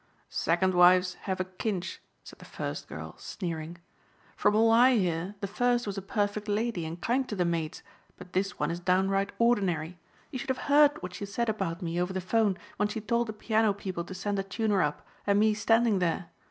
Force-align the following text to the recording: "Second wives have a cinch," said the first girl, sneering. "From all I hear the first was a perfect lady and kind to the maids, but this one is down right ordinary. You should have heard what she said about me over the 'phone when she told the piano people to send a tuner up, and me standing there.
"Second 0.29 0.73
wives 0.73 1.13
have 1.29 1.39
a 1.39 1.45
cinch," 1.61 2.01
said 2.23 2.39
the 2.39 2.43
first 2.45 2.87
girl, 2.87 3.13
sneering. 3.19 3.77
"From 4.35 4.55
all 4.55 4.71
I 4.71 4.95
hear 4.95 5.35
the 5.41 5.45
first 5.47 5.85
was 5.85 5.95
a 5.95 6.01
perfect 6.01 6.47
lady 6.47 6.87
and 6.87 6.99
kind 6.99 7.29
to 7.29 7.35
the 7.35 7.45
maids, 7.45 7.83
but 8.17 8.33
this 8.33 8.57
one 8.57 8.71
is 8.71 8.79
down 8.79 9.09
right 9.11 9.31
ordinary. 9.37 9.99
You 10.31 10.39
should 10.39 10.49
have 10.49 10.57
heard 10.73 10.99
what 11.03 11.13
she 11.13 11.27
said 11.27 11.49
about 11.49 11.83
me 11.83 12.01
over 12.01 12.13
the 12.13 12.19
'phone 12.19 12.57
when 12.77 12.87
she 12.87 12.99
told 12.99 13.27
the 13.27 13.33
piano 13.33 13.73
people 13.75 14.03
to 14.05 14.15
send 14.15 14.39
a 14.39 14.43
tuner 14.43 14.81
up, 14.81 15.05
and 15.27 15.39
me 15.39 15.53
standing 15.53 15.99
there. 15.99 16.31